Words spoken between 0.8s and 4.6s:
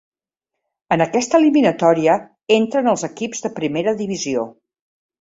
En aquesta eliminatòria entren els equips de primera divisió.